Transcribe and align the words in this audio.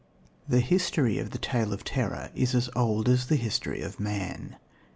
The 0.49 0.61
history 0.61 1.19
of 1.19 1.29
the 1.29 1.37
tale 1.37 1.71
of 1.71 1.83
terror 1.83 2.31
is 2.33 2.55
as 2.55 2.71
old 2.75 3.07
as 3.07 3.27
the 3.27 3.35
history 3.35 3.83
of 3.83 3.99
man. 3.99 4.55